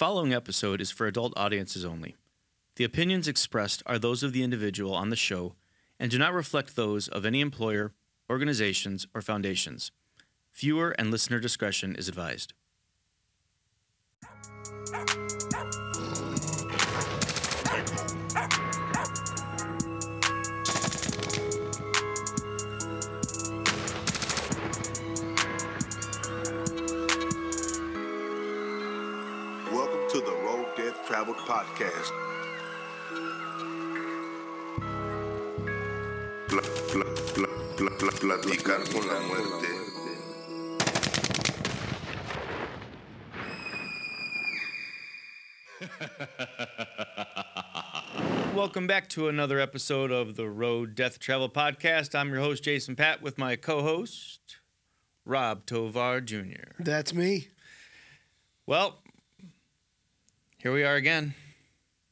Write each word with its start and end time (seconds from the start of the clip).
following 0.00 0.32
episode 0.32 0.80
is 0.80 0.90
for 0.90 1.06
adult 1.06 1.30
audiences 1.36 1.84
only. 1.84 2.16
The 2.76 2.84
opinions 2.84 3.28
expressed 3.28 3.82
are 3.84 3.98
those 3.98 4.22
of 4.22 4.32
the 4.32 4.42
individual 4.42 4.94
on 4.94 5.10
the 5.10 5.14
show 5.14 5.56
and 5.98 6.10
do 6.10 6.16
not 6.16 6.32
reflect 6.32 6.74
those 6.74 7.06
of 7.06 7.26
any 7.26 7.42
employer, 7.42 7.92
organizations, 8.30 9.06
or 9.14 9.20
foundations. 9.20 9.92
Viewer 10.54 10.96
and 10.98 11.10
listener 11.10 11.38
discretion 11.38 11.94
is 11.94 12.08
advised. 12.08 12.54
Podcast. 31.46 32.10
Pla- 36.48 36.60
pla- 36.90 37.14
pla- 37.34 37.46
pla- 37.76 37.90
pla- 37.98 38.10
platicar 38.20 38.80
con 38.92 39.06
la 39.06 39.20
muerte. 39.20 39.68
Welcome 48.54 48.86
back 48.86 49.08
to 49.10 49.28
another 49.28 49.58
episode 49.58 50.10
of 50.12 50.36
the 50.36 50.48
Road 50.48 50.94
Death 50.94 51.18
Traveled 51.18 51.54
Podcast. 51.54 52.14
I'm 52.14 52.28
your 52.30 52.40
host, 52.40 52.62
Jason 52.62 52.94
Pat, 52.94 53.22
with 53.22 53.38
my 53.38 53.56
co 53.56 53.82
host, 53.82 54.40
Rob 55.24 55.66
Tovar 55.66 56.20
Jr. 56.20 56.74
That's 56.78 57.12
me 57.14 57.48
Well, 58.66 59.02
here 60.62 60.72
we 60.72 60.84
are 60.84 60.94
again. 60.94 61.34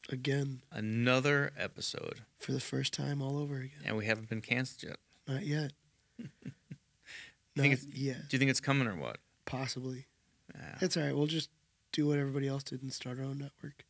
again 0.09 0.61
Another 0.73 1.52
episode. 1.59 2.23
for 2.39 2.53
the 2.53 2.61
first 2.61 2.92
time 2.95 3.20
all 3.20 3.39
over 3.39 3.56
again. 3.56 3.81
And 3.84 3.97
we 3.97 4.06
haven't 4.06 4.28
been 4.28 4.41
canceled 4.41 4.91
yet. 4.91 4.97
Not 5.27 5.45
yet. 5.45 5.73
Not 6.19 7.62
think 7.62 7.81
yet. 7.92 8.28
Do 8.28 8.36
you 8.36 8.39
think 8.39 8.50
it's 8.50 8.61
coming 8.61 8.89
or 8.89 8.95
what? 8.95 9.19
Possibly. 9.45 10.06
Yeah. 10.55 10.75
It's 10.81 10.97
all 10.97 11.03
right. 11.03 11.14
We'll 11.14 11.27
just 11.27 11.50
do 11.92 12.06
what 12.06 12.19
everybody 12.19 12.48
else 12.48 12.62
did 12.62 12.83
and 12.83 12.92
start 12.92 13.19
our 13.19 13.25
own 13.25 13.39
network. 13.39 13.84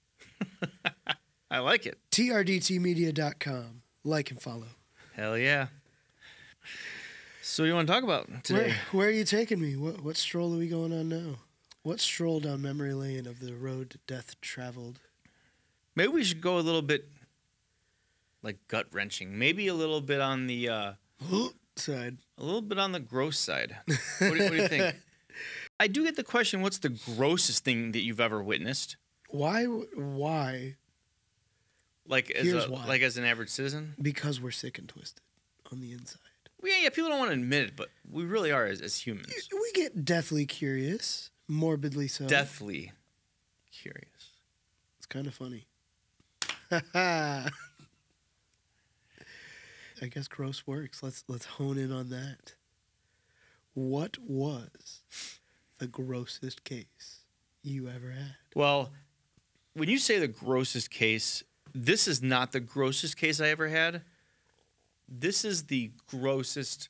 I 1.50 1.58
like 1.61 1.86
it. 1.86 1.98
TRDTmedia.com. 2.11 3.83
Like 4.05 4.30
and 4.30 4.40
follow. 4.40 4.66
Hell 5.14 5.36
yeah. 5.38 5.68
So, 7.42 7.62
what 7.62 7.66
do 7.66 7.68
you 7.68 7.74
want 7.74 7.86
to 7.88 7.92
talk 7.94 8.05
about 8.05 8.44
today? 8.44 8.68
Where, 8.68 8.77
where 8.92 9.08
are 9.08 9.12
you 9.12 9.24
taking 9.24 9.61
me? 9.61 9.77
What, 9.77 10.02
what 10.02 10.16
stroll 10.16 10.55
are 10.55 10.58
we 10.58 10.68
going 10.68 10.92
on 10.92 11.08
now? 11.08 11.36
What 11.89 12.00
stroll 12.00 12.39
down 12.39 12.61
memory 12.61 12.92
lane 12.92 13.27
of 13.27 13.41
the 13.41 13.55
road 13.55 13.89
to 13.89 13.98
death 14.06 14.39
traveled? 14.42 15.00
Maybe 15.97 16.08
we 16.08 16.22
should 16.22 16.42
go 16.42 16.58
a 16.58 16.61
little 16.61 16.83
bit 16.83 17.08
like 18.42 18.58
gut 18.69 18.89
wrenching. 18.92 19.39
Maybe 19.39 19.69
a 19.69 19.75
little 19.75 20.03
bit 20.03 20.20
on 20.20 20.48
the 20.48 20.69
uh, 20.69 20.92
Side. 21.77 22.19
a 22.36 22.45
little 22.45 22.61
bit 22.61 22.78
on 22.78 22.92
the 22.92 23.00
gross 23.00 23.39
side. 23.39 23.75
What 24.19 24.34
do, 24.34 24.39
what 24.39 24.50
do 24.50 24.56
you 24.56 24.69
think? 24.69 24.97
I 25.80 25.86
do 25.86 26.05
get 26.05 26.17
the 26.17 26.25
question: 26.25 26.61
What's 26.61 26.77
the 26.77 26.91
grossest 26.91 27.64
thing 27.64 27.92
that 27.92 28.00
you've 28.00 28.20
ever 28.20 28.42
witnessed? 28.42 28.98
Why? 29.30 29.64
Why? 29.64 30.77
Like 32.06 32.30
as 32.33 32.45
Here's 32.45 32.67
a, 32.67 32.70
why. 32.70 32.84
like 32.84 33.00
as 33.00 33.17
an 33.17 33.25
average 33.25 33.48
citizen? 33.48 33.95
Because 34.02 34.42
we're 34.42 34.50
sick 34.50 34.78
and 34.78 34.91
twisted 34.91 35.23
on 35.73 35.80
the 35.80 35.92
inside. 35.92 36.20
Well, 36.61 36.70
yeah, 36.70 36.83
yeah. 36.83 36.89
People 36.91 37.08
don't 37.08 37.19
want 37.19 37.30
to 37.30 37.41
admit 37.41 37.69
it, 37.69 37.77
but 37.77 37.89
we 38.12 38.25
really 38.25 38.52
are 38.52 38.67
as, 38.67 38.83
as 38.83 39.06
humans. 39.06 39.33
We 39.50 39.73
get 39.73 40.05
deathly 40.05 40.45
curious, 40.45 41.30
morbidly 41.48 42.08
so. 42.08 42.27
Deathly 42.27 42.92
curious. 43.72 44.32
It's 44.98 45.06
kind 45.06 45.27
of 45.27 45.34
funny. 45.34 45.66
I 46.94 47.50
guess 50.10 50.28
gross 50.28 50.66
works. 50.66 51.02
Let's 51.02 51.24
let's 51.28 51.46
hone 51.46 51.78
in 51.78 51.90
on 51.90 52.11
that. 52.11 52.55
What 53.74 54.18
was 54.18 55.02
the 55.78 55.86
grossest 55.86 56.64
case 56.64 57.20
you 57.62 57.89
ever 57.89 58.11
had? 58.11 58.34
Well, 58.55 58.90
when 59.74 59.89
you 59.89 59.98
say 59.98 60.18
the 60.18 60.28
grossest 60.28 60.90
case, 60.90 61.42
this 61.74 62.08
is 62.08 62.23
not 62.23 62.52
the 62.52 62.61
grossest 62.61 63.17
case 63.17 63.40
I 63.40 63.48
ever 63.48 63.68
had. 63.68 64.02
This 65.08 65.44
is 65.44 65.64
the 65.64 65.92
grossest 66.06 66.89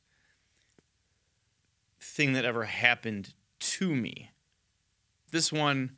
thing 2.00 2.32
that 2.32 2.44
ever 2.44 2.64
happened 2.64 3.34
to 3.60 3.94
me. 3.94 4.30
This 5.30 5.52
one 5.52 5.96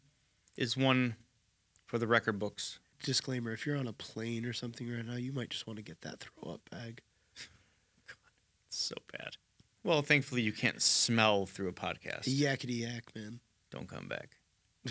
is 0.57 0.77
one 0.77 1.17
for 1.87 1.99
the 1.99 2.07
record 2.07 2.39
books. 2.39 2.79
Disclaimer: 3.03 3.53
If 3.53 3.67
you're 3.67 3.77
on 3.77 3.87
a 3.87 3.93
plane 3.93 4.45
or 4.45 4.53
something 4.53 4.91
right 4.91 5.05
now, 5.05 5.17
you 5.17 5.33
might 5.33 5.51
just 5.51 5.67
want 5.67 5.79
to 5.79 5.83
get 5.83 6.01
that 6.03 6.21
throw 6.21 6.55
up 6.55 6.61
bag. 6.71 7.01
God, 8.07 8.17
It's 8.67 8.77
so 8.79 8.97
bad. 9.13 9.37
Well, 9.83 10.03
thankfully 10.03 10.43
you 10.43 10.53
can't 10.53 10.83
smell 10.83 11.47
through 11.47 11.69
a 11.69 11.73
podcast. 11.73 12.25
Yakety 12.29 12.81
yak, 12.81 13.05
man. 13.15 13.41
Don't 13.71 13.89
come 13.89 14.09
back. 14.09 14.37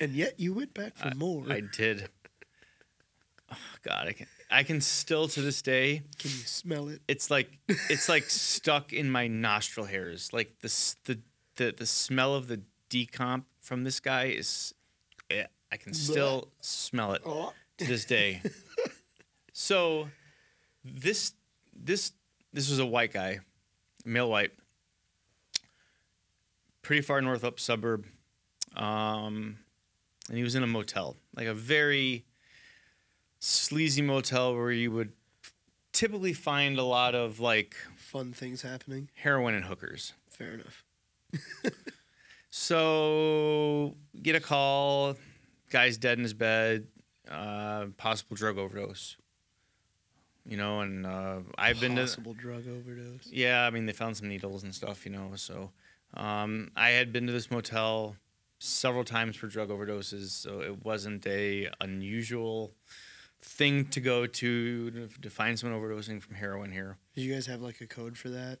and 0.00 0.12
yet 0.12 0.40
you 0.40 0.54
went 0.54 0.74
back 0.74 0.96
for 0.96 1.14
more. 1.14 1.44
I 1.48 1.60
did. 1.60 2.08
Oh, 3.52 3.56
God, 3.82 4.06
I 4.08 4.12
can 4.12 4.26
I 4.50 4.62
can 4.62 4.80
still 4.80 5.28
to 5.28 5.42
this 5.42 5.60
day 5.62 6.02
Can 6.18 6.30
you 6.30 6.36
smell 6.38 6.88
it? 6.88 7.02
it's 7.08 7.30
like 7.30 7.50
it's 7.88 8.08
like 8.08 8.30
stuck 8.30 8.92
in 8.92 9.10
my 9.10 9.26
nostril 9.26 9.86
hairs. 9.86 10.32
Like 10.32 10.58
the 10.60 10.94
the 11.04 11.18
the, 11.56 11.74
the 11.76 11.86
smell 11.86 12.34
of 12.34 12.48
the 12.48 12.62
decomp 12.90 13.44
from 13.60 13.84
this 13.84 14.00
guy 14.00 14.24
is 14.26 14.74
eh, 15.30 15.44
I 15.72 15.76
can 15.76 15.94
still 15.94 16.48
smell 16.60 17.12
it 17.14 17.22
Oh. 17.24 17.52
to 17.78 17.86
this 17.86 18.04
day. 18.04 18.42
so 19.52 20.08
this 20.84 21.32
this 21.74 22.12
this 22.52 22.68
was 22.68 22.78
a 22.80 22.86
white 22.86 23.12
guy, 23.12 23.40
male 24.04 24.28
white, 24.28 24.52
pretty 26.82 27.02
far 27.02 27.20
north 27.22 27.44
up 27.44 27.60
suburb, 27.60 28.06
um, 28.76 29.58
and 30.28 30.36
he 30.36 30.42
was 30.42 30.54
in 30.54 30.62
a 30.62 30.66
motel, 30.66 31.16
like 31.36 31.46
a 31.46 31.54
very 31.54 32.24
sleazy 33.38 34.02
motel 34.02 34.54
where 34.54 34.72
you 34.72 34.90
would 34.90 35.12
typically 35.92 36.32
find 36.32 36.78
a 36.78 36.82
lot 36.84 37.14
of 37.14 37.40
like 37.40 37.74
Fun 37.96 38.32
things 38.32 38.62
happening. 38.62 39.08
heroin 39.14 39.54
and 39.54 39.64
hookers. 39.66 40.12
Fair 40.28 40.54
enough. 40.54 40.84
So 42.50 43.94
get 44.22 44.34
a 44.34 44.40
call, 44.40 45.16
guy's 45.70 45.96
dead 45.96 46.18
in 46.18 46.24
his 46.24 46.34
bed, 46.34 46.86
uh, 47.30 47.86
possible 47.96 48.36
drug 48.36 48.58
overdose. 48.58 49.16
You 50.46 50.56
know, 50.56 50.80
and 50.80 51.06
uh, 51.06 51.40
I've 51.56 51.80
been 51.80 51.94
to 51.96 52.02
Possible 52.02 52.34
drug 52.34 52.66
overdose. 52.66 53.28
yeah, 53.30 53.66
I 53.66 53.70
mean 53.70 53.86
they 53.86 53.92
found 53.92 54.16
some 54.16 54.28
needles 54.28 54.62
and 54.64 54.74
stuff, 54.74 55.04
you 55.04 55.12
know. 55.12 55.30
So 55.36 55.70
um, 56.14 56.70
I 56.74 56.90
had 56.90 57.12
been 57.12 57.26
to 57.26 57.32
this 57.32 57.50
motel 57.50 58.16
several 58.58 59.04
times 59.04 59.36
for 59.36 59.46
drug 59.46 59.68
overdoses, 59.68 60.30
so 60.30 60.60
it 60.60 60.84
wasn't 60.84 61.26
a 61.26 61.68
unusual 61.80 62.72
thing 63.42 63.84
to 63.86 64.00
go 64.00 64.26
to 64.26 64.90
to, 64.90 65.08
to 65.22 65.30
find 65.30 65.58
someone 65.58 65.78
overdosing 65.80 66.20
from 66.20 66.34
heroin 66.34 66.72
here. 66.72 66.96
Did 67.14 67.22
you 67.22 67.32
guys 67.34 67.46
have 67.46 67.60
like 67.60 67.80
a 67.80 67.86
code 67.86 68.16
for 68.18 68.30
that? 68.30 68.58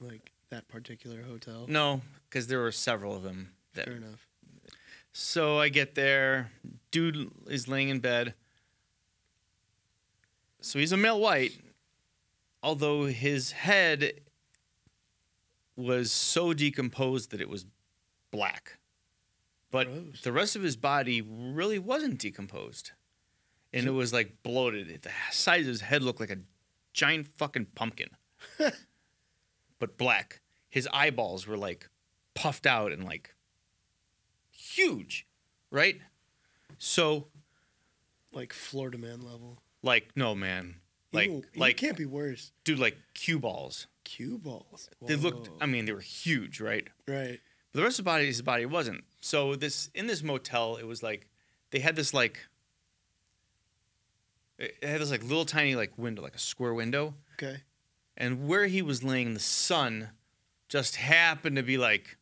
Like 0.00 0.32
that 0.50 0.68
particular 0.68 1.22
hotel? 1.22 1.66
No, 1.68 2.02
because 2.28 2.46
there 2.46 2.60
were 2.60 2.72
several 2.72 3.14
of 3.16 3.22
them. 3.22 3.52
That, 3.74 3.86
Fair 3.86 3.96
enough. 3.96 4.26
So 5.12 5.58
I 5.58 5.68
get 5.70 5.94
there, 5.94 6.50
dude 6.90 7.30
is 7.46 7.68
laying 7.68 7.88
in 7.88 8.00
bed. 8.00 8.34
So 10.60 10.78
he's 10.78 10.92
a 10.92 10.96
male 10.96 11.20
white, 11.20 11.52
although 12.62 13.06
his 13.06 13.52
head 13.52 14.12
was 15.76 16.10
so 16.10 16.52
decomposed 16.52 17.30
that 17.30 17.40
it 17.40 17.48
was 17.48 17.66
black. 18.30 18.78
But 19.70 19.86
Gross. 19.86 20.22
the 20.22 20.32
rest 20.32 20.56
of 20.56 20.62
his 20.62 20.76
body 20.76 21.22
really 21.22 21.78
wasn't 21.78 22.18
decomposed. 22.18 22.92
And 23.72 23.86
it 23.86 23.90
was 23.90 24.12
like 24.12 24.42
bloated. 24.42 25.02
The 25.02 25.10
size 25.30 25.62
of 25.62 25.68
his 25.68 25.80
head 25.82 26.02
looked 26.02 26.20
like 26.20 26.30
a 26.30 26.38
giant 26.92 27.28
fucking 27.36 27.66
pumpkin. 27.74 28.08
but 29.78 29.98
black. 29.98 30.40
His 30.76 30.86
eyeballs 30.92 31.46
were 31.46 31.56
like 31.56 31.88
puffed 32.34 32.66
out 32.66 32.92
and 32.92 33.02
like 33.02 33.34
huge, 34.50 35.26
right? 35.70 35.98
So, 36.76 37.28
Like 38.30 38.52
Florida 38.52 38.98
man 38.98 39.22
level. 39.22 39.62
like, 39.82 40.10
no, 40.14 40.34
man. 40.34 40.76
Like, 41.12 41.28
Ew, 41.30 41.44
like, 41.56 41.78
can't 41.78 41.96
be 41.96 42.04
worse. 42.04 42.52
dude, 42.64 42.78
like 42.78 42.98
cue 43.14 43.38
balls. 43.38 43.86
Cue 44.04 44.36
balls. 44.36 44.90
They 45.00 45.14
looked, 45.16 45.48
I 45.62 45.66
mean, 45.66 45.86
they 45.86 45.92
were 45.92 46.00
huge, 46.00 46.60
right? 46.60 46.86
right. 47.08 47.40
But 47.72 47.78
the 47.78 47.82
rest 47.82 47.98
of 47.98 48.04
the 48.04 48.10
body, 48.10 48.26
his 48.26 48.42
body 48.42 48.66
wasn't. 48.66 49.04
So 49.22 49.54
this 49.56 49.88
in 49.94 50.06
this 50.06 50.22
motel, 50.22 50.76
it 50.76 50.84
was 50.86 51.02
like 51.02 51.26
they 51.70 51.78
had 51.78 51.96
this 51.96 52.12
like 52.12 52.38
it 54.58 54.76
had 54.84 55.00
this 55.00 55.10
like 55.10 55.22
little 55.22 55.46
tiny 55.46 55.74
like 55.74 55.96
window, 55.96 56.20
like 56.22 56.34
a 56.34 56.38
square 56.38 56.74
window, 56.74 57.14
Okay. 57.34 57.62
and 58.16 58.46
where 58.46 58.66
he 58.66 58.82
was 58.82 59.02
laying, 59.02 59.32
the 59.34 59.40
sun 59.40 60.10
just 60.68 60.96
happened 60.96 61.56
to 61.56 61.62
be 61.62 61.78
like 61.78 62.16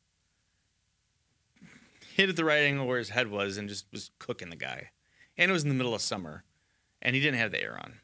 hit 2.15 2.29
at 2.29 2.37
the 2.37 2.45
right 2.45 2.63
angle 2.63 2.87
where 2.87 2.99
his 2.99 3.09
head 3.11 3.29
was 3.31 3.57
and 3.57 3.69
just 3.69 3.87
was 3.93 4.11
cooking 4.19 4.51
the 4.51 4.57
guy. 4.57 4.91
And 5.37 5.51
it 5.51 5.53
was 5.53 5.65
in 5.65 5.69
the 5.69 5.75
middle 5.75 5.95
of 5.95 6.01
summer, 6.01 6.45
and 7.03 7.17
he 7.17 7.21
didn't 7.21 7.41
have 7.41 7.51
the 7.51 7.61
air 7.61 7.77
on. 7.83 7.95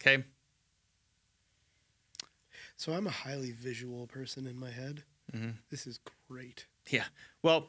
Okay. 0.00 0.24
So 2.76 2.92
I'm 2.92 3.06
a 3.06 3.10
highly 3.10 3.52
visual 3.52 4.08
person 4.08 4.46
in 4.48 4.58
my 4.58 4.70
head. 4.70 5.04
Mhm. 5.32 5.54
This 5.70 5.86
is 5.86 6.00
great. 6.28 6.66
Yeah. 6.90 7.04
Well, 7.42 7.68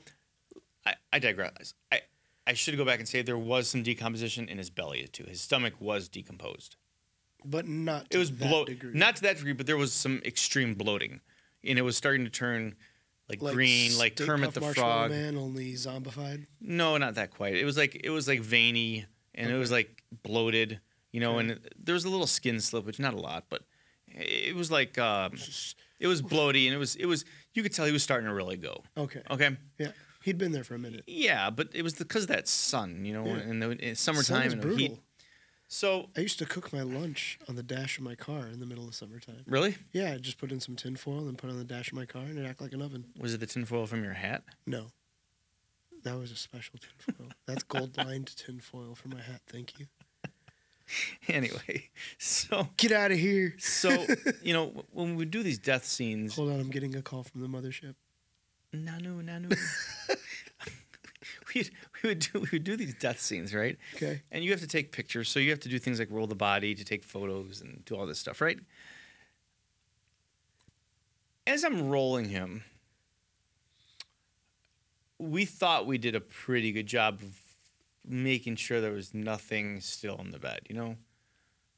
I, 0.86 0.96
I 1.12 1.20
digress. 1.20 1.76
I, 1.92 2.02
I 2.48 2.54
should 2.54 2.76
go 2.78 2.84
back 2.86 2.98
and 3.00 3.08
say 3.08 3.22
there 3.22 3.38
was 3.38 3.70
some 3.70 3.84
decomposition 3.84 4.50
in 4.50 4.58
his 4.58 4.72
belly 4.72 5.08
too. 5.08 5.26
His 5.26 5.40
stomach 5.42 5.76
was 5.80 6.10
decomposed. 6.10 6.76
But 7.46 7.68
not 7.68 8.04
It 8.06 8.10
to 8.12 8.18
was 8.20 8.32
that 8.32 8.50
bloat, 8.50 8.68
degree. 8.68 8.92
not 8.94 9.16
to 9.18 9.22
that 9.24 9.38
degree, 9.38 9.54
but 9.54 9.66
there 9.66 9.78
was 9.78 9.94
some 9.94 10.22
extreme 10.26 10.74
bloating, 10.76 11.22
and 11.64 11.78
it 11.78 11.82
was 11.84 11.98
starting 11.98 12.24
to 12.26 12.30
turn 12.30 12.76
like, 13.30 13.40
green, 13.40 13.98
like 13.98 14.16
Kermit 14.16 14.54
the 14.54 14.62
Marshmallow 14.62 15.08
Frog. 15.08 15.12
Man, 15.12 15.38
only 15.38 15.74
zombified. 15.74 16.46
No, 16.62 16.98
not 16.98 17.16
that 17.16 17.32
quite. 17.32 17.56
It 17.56 17.66
was 17.66 17.78
like 17.78 18.00
it 18.04 18.10
was 18.10 18.28
like 18.28 18.42
veiny, 18.42 19.06
and 19.36 19.50
it 19.52 19.58
was 19.58 19.72
like 19.72 20.04
bloated, 20.24 20.80
you 21.12 21.20
know. 21.20 21.38
And 21.40 21.60
there 21.82 21.94
was 21.94 22.06
a 22.06 22.10
little 22.10 22.28
skin 22.28 22.56
slippage, 22.58 23.00
not 23.00 23.14
a 23.14 23.20
lot, 23.20 23.46
but 23.50 23.64
it 24.08 24.56
was 24.56 24.70
like 24.72 24.98
um, 24.98 25.34
it 26.00 26.08
was 26.08 26.22
bloaty, 26.22 26.66
and 26.66 26.76
it 26.76 26.78
was 26.80 26.96
it 26.96 27.06
was 27.06 27.26
you 27.54 27.64
could 27.64 27.74
tell 27.74 27.86
he 27.86 27.92
was 27.92 28.04
starting 28.04 28.28
to 28.28 28.34
really 28.34 28.58
go. 28.58 28.84
Okay. 28.98 29.22
Okay. 29.32 29.58
Yeah. 29.80 29.92
He'd 30.24 30.38
been 30.38 30.54
there 30.54 30.64
for 30.64 30.76
a 30.76 30.80
minute. 30.80 31.04
Yeah, 31.06 31.50
but 31.50 31.70
it 31.74 31.82
was 31.82 31.94
because 31.96 32.24
of 32.24 32.30
that 32.30 32.48
sun, 32.48 33.04
you 33.04 33.14
know, 33.14 33.26
Yeah. 33.26 33.34
and 33.40 33.62
the 33.62 33.72
in 33.72 33.96
Sun 33.96 34.16
summertime 34.16 34.48
is 34.48 34.54
and 34.54 34.62
the 34.62 34.68
brutal. 34.68 34.88
heat. 34.88 35.00
So 35.68 36.10
I 36.16 36.20
used 36.22 36.38
to 36.40 36.46
cook 36.46 36.72
my 36.72 36.82
lunch 36.82 37.40
on 37.50 37.56
the 37.56 37.64
dash 37.64 37.98
of 37.98 38.04
my 38.04 38.14
car 38.16 38.48
in 38.48 38.60
the 38.60 38.66
middle 38.66 38.88
of 38.88 38.94
summertime. 38.94 39.44
really, 39.48 39.76
Yeah, 39.92 40.14
I 40.14 40.18
just 40.18 40.38
put 40.38 40.52
in 40.52 40.60
some 40.60 40.76
tinfoil 40.76 41.28
and 41.28 41.38
put 41.38 41.50
it 41.50 41.54
on 41.54 41.58
the 41.60 41.64
dash 41.66 41.88
of 41.92 41.96
my 41.98 42.06
car 42.06 42.22
and 42.22 42.38
it 42.38 42.46
act 42.46 42.62
like 42.62 42.74
an 42.74 42.82
oven. 42.82 43.06
was 43.20 43.34
it 43.34 43.40
the 43.40 43.48
tinfoil 43.48 43.88
from 43.88 44.04
your 44.04 44.14
hat? 44.14 44.44
No. 44.68 44.88
That 46.04 46.18
was 46.20 46.32
a 46.32 46.36
special 46.36 46.76
tinfoil. 46.80 47.30
That's 47.48 47.64
gold 47.64 47.98
lined 48.06 48.28
tinfoil 48.36 48.94
for 48.94 49.08
my 49.08 49.22
hat. 49.22 49.42
Thank 49.48 49.80
you. 49.80 49.88
anyway, 51.28 51.90
so 52.20 52.68
Get 52.78 52.92
out 52.92 53.12
of 53.12 53.18
here. 53.18 53.56
so 53.58 54.06
you 54.44 54.54
know 54.54 54.84
when 54.92 55.16
we 55.16 55.26
do 55.26 55.42
these 55.42 55.58
death 55.58 55.86
scenes, 55.86 56.36
Hold 56.36 56.52
on, 56.52 56.60
I'm 56.60 56.70
getting 56.70 56.94
a 56.96 57.02
call 57.02 57.24
from 57.24 57.42
the 57.42 57.48
mothership. 57.48 57.96
nanu 58.76 59.24
nanu. 59.24 59.58
we 61.56 61.62
we 62.04 62.10
would 62.10 62.20
do 62.20 62.40
we 62.40 62.50
would 62.52 62.64
do 62.64 62.76
these 62.76 62.94
death 62.96 63.20
scenes, 63.20 63.54
right? 63.54 63.78
Okay. 63.96 64.22
And 64.32 64.44
you 64.44 64.52
have 64.52 64.60
to 64.60 64.68
take 64.68 64.92
pictures, 64.92 65.30
so 65.30 65.40
you 65.40 65.50
have 65.50 65.60
to 65.62 65.70
do 65.70 65.80
things 65.80 66.00
like 66.00 66.10
roll 66.12 66.28
the 66.28 66.36
body 66.36 66.76
to 66.76 66.84
take 66.84 67.04
photos 67.04 67.62
and 67.62 67.84
do 67.86 67.96
all 67.96 68.06
this 68.06 68.20
stuff, 68.20 68.42
right? 68.42 68.60
As 71.48 71.64
I'm 71.64 71.90
rolling 71.90 72.30
him, 72.30 72.64
we 75.18 75.46
thought 75.46 75.86
we 75.86 75.98
did 75.98 76.16
a 76.16 76.22
pretty 76.22 76.72
good 76.72 76.88
job 76.88 77.20
of 77.22 77.42
making 78.06 78.58
sure 78.58 78.82
there 78.82 78.92
was 78.92 79.14
nothing 79.14 79.80
still 79.80 80.18
in 80.20 80.32
the 80.32 80.40
bed, 80.40 80.62
you 80.70 80.76
know? 80.76 80.98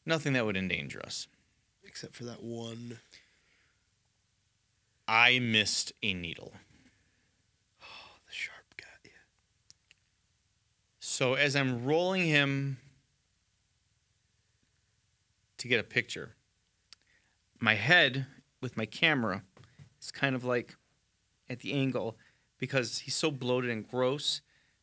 Nothing 0.05 0.33
that 0.33 0.45
would 0.45 0.57
endanger 0.57 1.01
us. 1.01 1.27
Except 1.83 2.13
for 2.13 2.25
that 2.25 2.43
one. 2.43 2.99
I 5.07 5.39
missed 5.39 5.93
a 6.01 6.13
needle. 6.13 6.53
Oh, 7.81 8.17
the 8.27 8.33
sharp 8.33 8.75
got 8.77 8.87
you. 9.03 9.11
So 11.15 11.35
as 11.35 11.55
I'm 11.55 11.85
rolling 11.85 12.23
him 12.23 12.75
to 15.57 15.69
get 15.69 15.79
a 15.79 15.83
picture, 15.83 16.35
my 17.57 17.75
head 17.75 18.25
with 18.59 18.75
my 18.75 18.85
camera 18.85 19.43
is 20.01 20.11
kind 20.11 20.35
of 20.35 20.43
like 20.43 20.75
at 21.49 21.59
the 21.61 21.71
angle 21.71 22.17
because 22.57 22.99
he's 22.99 23.15
so 23.15 23.31
bloated 23.31 23.71
and 23.71 23.87
gross. 23.87 24.41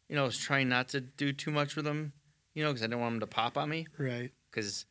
You 0.08 0.16
know, 0.16 0.22
I 0.22 0.24
was 0.24 0.38
trying 0.38 0.70
not 0.70 0.88
to 0.88 1.02
do 1.02 1.34
too 1.34 1.50
much 1.50 1.76
with 1.76 1.86
him, 1.86 2.14
you 2.54 2.64
know, 2.64 2.70
because 2.70 2.82
I 2.82 2.86
don't 2.86 3.00
want 3.02 3.12
him 3.16 3.20
to 3.20 3.26
pop 3.26 3.58
on 3.58 3.68
me 3.68 3.86
Right. 3.98 4.30
because 4.50 4.86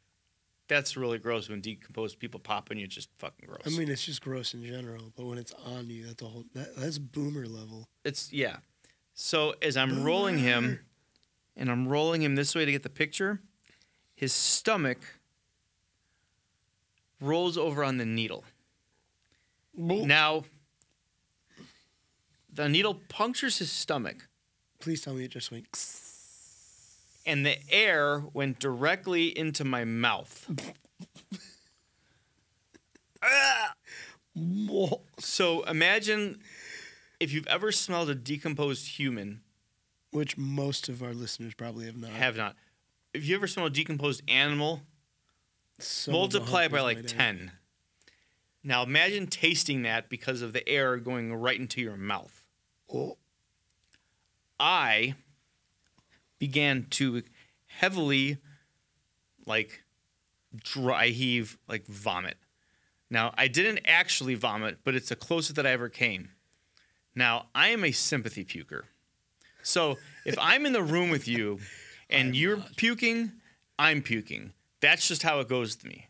that's 0.68 0.96
really 0.96 1.18
gross 1.18 1.50
when 1.50 1.60
decomposed 1.60 2.20
people 2.20 2.40
pop 2.40 2.70
on 2.70 2.78
you. 2.78 2.86
It's 2.86 2.94
just 2.94 3.10
fucking 3.18 3.48
gross. 3.48 3.64
I 3.66 3.72
mean, 3.72 3.90
it's 3.90 4.06
just 4.06 4.22
gross 4.22 4.54
in 4.54 4.64
general, 4.64 5.12
but 5.18 5.26
when 5.26 5.40
it's 5.40 5.54
on 5.66 5.90
you, 5.90 6.06
that's 6.06 6.22
a 6.22 6.26
whole. 6.26 6.46
That, 6.54 6.76
that's 6.76 7.00
boomer 7.00 7.48
level. 7.48 7.90
it's 8.06 8.32
yeah. 8.32 8.58
So 9.16 9.56
as 9.64 9.76
I'm 9.76 10.04
rolling 10.04 10.38
him, 10.38 10.64
Boomer. 10.66 10.82
And 11.56 11.70
I'm 11.70 11.88
rolling 11.88 12.22
him 12.22 12.36
this 12.36 12.56
way 12.56 12.66
to 12.66 12.72
get 12.72 12.84
the 12.84 12.90
picture, 12.90 13.42
his 14.16 14.34
stomach 14.34 15.00
rolls 17.20 17.58
over 17.58 17.84
on 17.84 17.98
the 17.98 18.06
needle. 18.06 18.44
Now, 20.06 20.44
the 22.54 22.68
needle 22.68 22.96
punctures 23.10 23.60
his 23.60 23.72
stomach, 23.72 24.28
Please 24.80 25.02
tell 25.02 25.14
me 25.14 25.24
it 25.26 25.32
just 25.32 25.52
went. 25.52 25.68
and 27.26 27.46
the 27.46 27.58
air 27.72 28.24
went 28.34 28.60
directly 28.60 29.28
into 29.38 29.64
my 29.64 29.86
mouth. 29.86 30.50
So 35.20 35.64
imagine 35.64 36.40
if 37.20 37.32
you've 37.34 37.48
ever 37.48 37.72
smelled 37.72 38.10
a 38.10 38.16
decomposed 38.16 38.88
human, 38.88 39.42
Which 40.12 40.38
most 40.38 40.90
of 40.90 41.02
our 41.02 41.14
listeners 41.14 41.54
probably 41.54 41.86
have 41.86 41.98
not. 41.98 42.12
have 42.12 42.38
not. 42.38 42.56
If 43.14 43.26
you 43.26 43.36
ever 43.36 43.48
smelled 43.48 43.72
a 43.72 43.74
decomposed 43.74 44.22
animal, 44.28 44.82
Some 45.80 46.14
multiply 46.14 46.66
it 46.66 46.72
by 46.72 46.82
like 46.82 46.98
might 46.98 47.12
have. 47.12 47.20
10. 47.20 47.52
Now 48.64 48.84
imagine 48.84 49.28
tasting 49.28 49.82
that 49.84 50.10
because 50.10 50.42
of 50.42 50.54
the 50.54 50.68
air 50.68 50.98
going 50.98 51.34
right 51.34 51.60
into 51.60 51.82
your 51.82 51.98
mouth. 51.98 52.44
Oh, 52.94 53.18
I 54.60 55.16
began 56.40 56.88
to 56.92 57.24
heavily 57.68 58.38
like 59.46 59.84
dry 60.56 61.08
heave, 61.08 61.58
like 61.68 61.86
vomit. 61.88 62.38
Now, 63.10 63.34
I 63.38 63.48
didn't 63.48 63.82
actually 63.86 64.36
vomit, 64.36 64.80
but 64.84 64.96
it's 64.96 65.10
the 65.10 65.16
closest 65.16 65.56
that 65.56 65.68
I 65.68 65.72
ever 65.72 65.90
came. 65.90 66.30
Now, 67.14 67.48
I 67.54 67.70
am 67.70 67.84
a 67.84 67.92
sympathy 67.92 68.46
puker. 68.46 68.84
So 69.64 69.98
if 70.26 70.38
I'm 70.40 70.66
in 70.66 70.74
the 70.74 70.84
room 70.84 71.10
with 71.10 71.28
you 71.28 71.60
and 72.10 72.36
you're 72.36 72.64
puking, 72.78 73.32
I'm 73.78 74.02
puking. 74.02 74.54
That's 74.82 75.08
just 75.08 75.24
how 75.24 75.40
it 75.40 75.48
goes 75.48 75.76
to 75.78 75.88
me. 75.88 76.08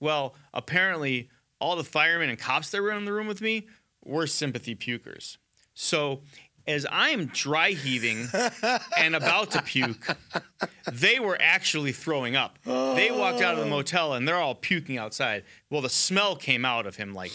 Well, 0.00 0.34
apparently, 0.54 1.30
all 1.60 1.76
the 1.76 1.84
firemen 1.84 2.28
and 2.28 2.38
cops 2.38 2.70
that 2.70 2.82
were 2.82 2.92
in 2.92 3.04
the 3.04 3.12
room 3.12 3.26
with 3.26 3.40
me 3.40 3.66
were 4.04 4.26
sympathy 4.26 4.74
pukers. 4.74 5.36
So 5.74 6.22
as 6.68 6.86
I'm 6.90 7.26
dry 7.26 7.70
heaving 7.70 8.28
and 8.98 9.16
about 9.16 9.52
to 9.52 9.62
puke, 9.62 10.16
they 10.92 11.18
were 11.18 11.38
actually 11.40 11.92
throwing 11.92 12.36
up. 12.36 12.58
They 12.64 13.10
walked 13.10 13.40
out 13.40 13.54
of 13.54 13.60
the 13.60 13.66
oh. 13.66 13.70
motel 13.70 14.12
and 14.12 14.28
they're 14.28 14.36
all 14.36 14.54
puking 14.54 14.98
outside. 14.98 15.44
Well, 15.70 15.80
the 15.80 15.88
smell 15.88 16.36
came 16.36 16.64
out 16.64 16.86
of 16.86 16.96
him 16.96 17.14
like 17.14 17.32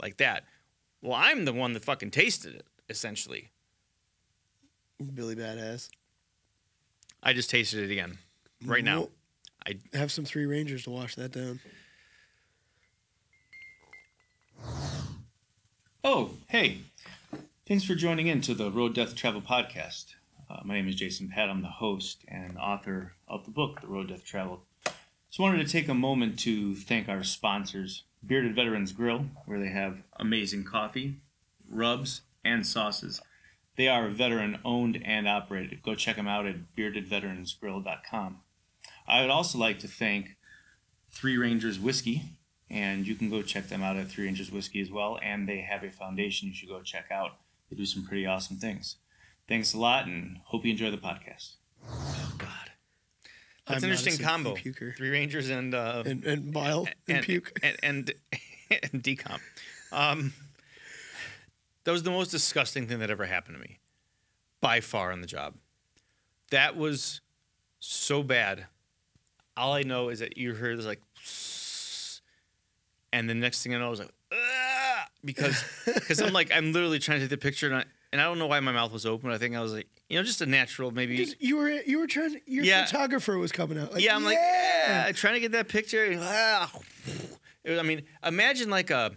like 0.00 0.16
that. 0.16 0.44
Well, 1.02 1.14
I'm 1.14 1.44
the 1.44 1.52
one 1.52 1.74
that 1.74 1.84
fucking 1.84 2.10
tasted 2.10 2.54
it, 2.54 2.66
essentially. 2.88 3.50
Billy 5.14 5.34
Badass. 5.34 5.88
I 7.22 7.32
just 7.32 7.50
tasted 7.50 7.88
it 7.88 7.92
again. 7.92 8.18
Right 8.64 8.84
now. 8.84 9.00
Well, 9.00 9.10
I 9.66 9.78
have 9.96 10.12
some 10.12 10.24
Three 10.24 10.46
Rangers 10.46 10.84
to 10.84 10.90
wash 10.90 11.14
that 11.14 11.32
down. 11.32 11.60
Oh, 16.02 16.32
hey. 16.48 16.78
Thanks 17.66 17.84
for 17.84 17.94
joining 17.94 18.26
in 18.26 18.42
to 18.42 18.54
the 18.54 18.70
Road 18.70 18.94
Death 18.94 19.14
Traveled 19.14 19.46
Podcast. 19.46 20.14
Uh, 20.50 20.60
my 20.64 20.74
name 20.74 20.86
is 20.86 20.94
Jason 20.96 21.30
Pat. 21.30 21.48
I'm 21.48 21.62
the 21.62 21.68
host 21.68 22.24
and 22.28 22.58
author 22.58 23.14
of 23.26 23.46
the 23.46 23.50
book, 23.50 23.80
The 23.80 23.86
Road 23.86 24.08
Death 24.08 24.24
Traveled. 24.24 24.60
Just 24.84 25.40
wanted 25.40 25.66
to 25.66 25.72
take 25.72 25.88
a 25.88 25.94
moment 25.94 26.38
to 26.40 26.74
thank 26.74 27.08
our 27.08 27.24
sponsors, 27.24 28.04
Bearded 28.24 28.54
Veterans 28.54 28.92
Grill, 28.92 29.24
where 29.46 29.58
they 29.58 29.70
have 29.70 30.02
amazing 30.20 30.64
coffee, 30.64 31.16
rubs, 31.68 32.20
and 32.44 32.66
sauces. 32.66 33.20
They 33.76 33.88
are 33.88 34.08
veteran 34.08 34.58
owned 34.64 35.02
and 35.04 35.26
operated. 35.28 35.82
Go 35.82 35.94
check 35.94 36.16
them 36.16 36.28
out 36.28 36.46
at 36.46 36.74
beardedveteransgrill.com. 36.76 38.38
I 39.06 39.20
would 39.20 39.30
also 39.30 39.58
like 39.58 39.78
to 39.80 39.88
thank 39.88 40.36
Three 41.10 41.36
Rangers 41.36 41.78
Whiskey, 41.78 42.22
and 42.70 43.06
you 43.06 43.14
can 43.14 43.30
go 43.30 43.42
check 43.42 43.68
them 43.68 43.82
out 43.82 43.96
at 43.96 44.08
Three 44.08 44.24
Rangers 44.26 44.50
Whiskey 44.50 44.80
as 44.80 44.90
well. 44.90 45.18
And 45.22 45.48
they 45.48 45.58
have 45.60 45.82
a 45.82 45.90
foundation 45.90 46.48
you 46.48 46.54
should 46.54 46.68
go 46.68 46.82
check 46.82 47.06
out. 47.10 47.32
They 47.70 47.76
do 47.76 47.86
some 47.86 48.04
pretty 48.06 48.26
awesome 48.26 48.56
things. 48.58 48.96
Thanks 49.48 49.74
a 49.74 49.78
lot, 49.78 50.06
and 50.06 50.38
hope 50.46 50.64
you 50.64 50.70
enjoy 50.70 50.90
the 50.90 50.96
podcast. 50.96 51.54
Oh 51.90 52.32
God, 52.38 52.48
that's 53.66 53.82
I'm 53.82 53.90
an 53.90 53.96
interesting 53.96 54.24
combo. 54.24 54.54
puker. 54.54 54.96
Three 54.96 55.10
Rangers 55.10 55.50
and 55.50 55.74
uh, 55.74 56.02
And, 56.06 56.24
and 56.24 56.52
bile 56.52 56.86
and, 57.08 57.18
and 57.18 57.24
puke. 57.26 57.52
and 57.62 57.76
and, 57.82 58.12
and 58.92 59.02
decomp. 59.02 59.40
Um, 59.92 60.32
that 61.84 61.92
was 61.92 62.02
the 62.02 62.10
most 62.10 62.30
disgusting 62.30 62.86
thing 62.86 62.98
that 63.00 63.10
ever 63.10 63.26
happened 63.26 63.56
to 63.56 63.60
me, 63.62 63.78
by 64.60 64.80
far 64.80 65.12
on 65.12 65.20
the 65.20 65.26
job. 65.26 65.54
That 66.50 66.76
was 66.76 67.20
so 67.80 68.22
bad. 68.22 68.66
All 69.56 69.72
I 69.72 69.82
know 69.82 70.08
is 70.08 70.18
that 70.20 70.36
you 70.36 70.54
heard 70.54 70.78
this 70.78 70.86
like, 70.86 71.00
and 73.12 73.28
the 73.30 73.34
next 73.34 73.62
thing 73.62 73.74
I 73.74 73.78
know 73.78 73.86
I 73.86 73.90
was 73.90 74.00
like, 74.00 74.12
"Ah," 74.32 75.06
because 75.24 75.62
because 75.84 76.20
I'm 76.20 76.32
like 76.32 76.50
I'm 76.52 76.72
literally 76.72 76.98
trying 76.98 77.18
to 77.20 77.24
take 77.24 77.30
the 77.30 77.36
picture 77.38 77.66
and 77.66 77.76
I 77.76 77.84
and 78.12 78.20
I 78.20 78.24
don't 78.24 78.38
know 78.38 78.46
why 78.46 78.60
my 78.60 78.72
mouth 78.72 78.92
was 78.92 79.06
open. 79.06 79.30
I 79.30 79.38
think 79.38 79.54
I 79.56 79.60
was 79.60 79.72
like, 79.72 79.86
you 80.08 80.16
know, 80.18 80.24
just 80.24 80.40
a 80.40 80.46
natural 80.46 80.90
maybe. 80.90 81.28
You 81.38 81.56
were 81.56 81.70
you 81.70 81.98
were 81.98 82.06
trying. 82.06 82.40
Your 82.46 82.64
Yeah. 82.64 82.84
photographer 82.86 83.38
was 83.38 83.52
coming 83.52 83.78
out. 83.78 83.92
Like, 83.92 84.02
yeah, 84.02 84.14
I'm 84.16 84.24
like, 84.24 84.36
yeah. 84.36 85.06
yeah, 85.06 85.12
trying 85.12 85.34
to 85.34 85.40
get 85.40 85.52
that 85.52 85.68
picture. 85.68 86.04
It 86.04 86.18
was- 86.18 87.78
I 87.78 87.82
mean, 87.82 88.02
imagine 88.22 88.68
like 88.70 88.90
a 88.90 89.12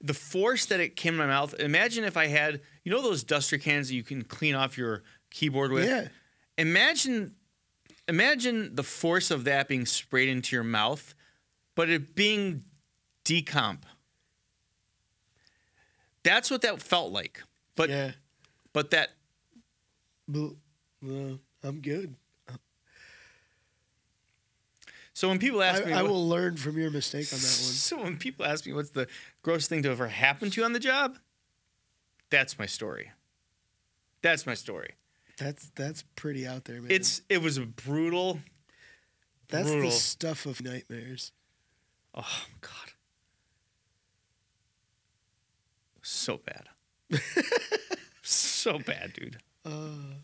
the 0.00 0.14
force 0.14 0.66
that 0.66 0.80
it 0.80 0.96
came 0.96 1.14
in 1.14 1.18
my 1.18 1.26
mouth. 1.26 1.54
Imagine 1.58 2.04
if 2.04 2.16
I 2.16 2.26
had, 2.26 2.60
you 2.84 2.92
know, 2.92 3.02
those 3.02 3.24
duster 3.24 3.58
cans 3.58 3.88
that 3.88 3.94
you 3.94 4.02
can 4.02 4.22
clean 4.22 4.54
off 4.54 4.78
your 4.78 5.02
keyboard 5.30 5.72
with. 5.72 5.88
yeah. 5.88 6.08
Imagine, 6.56 7.34
imagine 8.08 8.74
the 8.74 8.82
force 8.82 9.30
of 9.30 9.44
that 9.44 9.68
being 9.68 9.86
sprayed 9.86 10.28
into 10.28 10.56
your 10.56 10.64
mouth, 10.64 11.14
but 11.74 11.88
it 11.88 12.14
being 12.14 12.64
decomp. 13.24 13.82
That's 16.24 16.50
what 16.50 16.62
that 16.62 16.82
felt 16.82 17.12
like. 17.12 17.42
But 17.76 17.90
yeah. 17.90 18.12
but 18.72 18.90
that 18.90 19.10
well, 20.28 20.56
I'm 21.62 21.80
good. 21.80 22.14
So 25.18 25.28
when 25.28 25.40
people 25.40 25.64
ask 25.64 25.82
I, 25.82 25.86
me, 25.86 25.92
I 25.94 26.02
what- 26.02 26.12
will 26.12 26.28
learn 26.28 26.56
from 26.56 26.78
your 26.78 26.92
mistake 26.92 27.32
on 27.32 27.40
that 27.40 27.44
one. 27.44 27.74
So 27.88 28.00
when 28.00 28.18
people 28.18 28.46
ask 28.46 28.64
me 28.64 28.72
what's 28.72 28.90
the 28.90 29.08
gross 29.42 29.66
thing 29.66 29.82
to 29.82 29.90
ever 29.90 30.06
happen 30.06 30.48
to 30.48 30.60
you 30.60 30.64
on 30.64 30.74
the 30.74 30.78
job, 30.78 31.18
that's 32.30 32.56
my 32.56 32.66
story. 32.66 33.10
That's 34.22 34.46
my 34.46 34.54
story. 34.54 34.94
That's 35.36 35.70
that's 35.74 36.04
pretty 36.14 36.46
out 36.46 36.66
there, 36.66 36.80
man. 36.80 36.92
It's 36.92 37.22
it 37.28 37.42
was 37.42 37.58
brutal. 37.58 38.38
that's 39.48 39.68
brutal. 39.68 39.90
the 39.90 39.96
stuff 39.96 40.46
of 40.46 40.62
nightmares. 40.62 41.32
Oh 42.14 42.44
God, 42.60 42.92
so 46.00 46.38
bad, 46.38 46.68
so 48.22 48.78
bad, 48.78 49.14
dude. 49.14 49.38
Uh, 49.64 50.18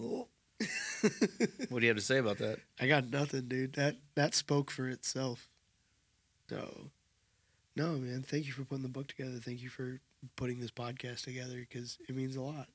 oh, 0.00 0.26
What 1.68 1.80
do 1.80 1.82
you 1.82 1.88
have 1.88 1.96
to 1.96 2.02
say 2.02 2.18
about 2.18 2.38
that? 2.38 2.58
I 2.80 2.86
got 2.86 3.10
nothing, 3.10 3.48
dude. 3.48 3.74
That 3.74 3.96
that 4.14 4.34
spoke 4.34 4.70
for 4.70 4.88
itself. 4.88 5.48
So, 6.48 6.90
no, 7.76 7.92
man. 7.98 8.22
Thank 8.22 8.46
you 8.46 8.52
for 8.52 8.64
putting 8.64 8.82
the 8.82 8.88
book 8.88 9.06
together. 9.08 9.38
Thank 9.38 9.62
you 9.62 9.68
for 9.68 10.00
putting 10.36 10.60
this 10.60 10.70
podcast 10.70 11.24
together 11.24 11.56
because 11.56 11.98
it 12.08 12.14
means 12.14 12.36
a 12.36 12.42
lot, 12.42 12.68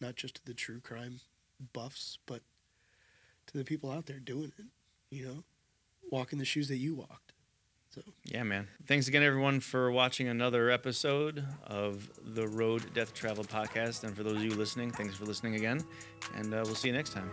not 0.00 0.16
just 0.16 0.36
to 0.36 0.44
the 0.44 0.54
true 0.54 0.80
crime 0.80 1.20
buffs, 1.72 2.18
but 2.26 2.42
to 3.48 3.58
the 3.58 3.64
people 3.64 3.90
out 3.90 4.06
there 4.06 4.18
doing 4.18 4.52
it. 4.58 4.66
You 5.10 5.26
know, 5.26 5.44
walking 6.10 6.38
the 6.38 6.44
shoes 6.44 6.68
that 6.68 6.78
you 6.78 6.94
walked. 6.94 7.32
So, 7.96 8.02
Yeah, 8.24 8.42
man. 8.42 8.68
Thanks 8.86 9.08
again, 9.08 9.22
everyone, 9.22 9.60
for 9.60 9.90
watching 9.90 10.28
another 10.28 10.70
episode 10.70 11.42
of 11.66 12.10
the 12.34 12.46
Road 12.46 12.92
Death 12.92 13.14
Traveled 13.14 13.48
Podcast. 13.48 14.04
And 14.04 14.14
for 14.14 14.22
those 14.22 14.34
of 14.34 14.44
you 14.44 14.50
listening, 14.50 14.90
thanks 14.90 15.14
for 15.14 15.24
listening 15.24 15.54
again. 15.54 15.82
And 16.34 16.52
uh, 16.52 16.60
we'll 16.66 16.74
see 16.74 16.88
you 16.88 16.94
next 16.94 17.14
time. 17.14 17.30